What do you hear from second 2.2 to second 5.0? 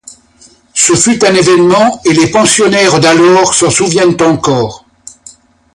pensionnaires d'alors s'en souviennent encore.